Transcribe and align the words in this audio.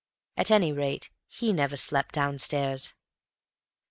At 0.35 0.49
any 0.49 0.71
rate, 0.73 1.11
he 1.27 1.53
never 1.53 1.77
slept 1.77 2.15
downstairs. 2.15 2.95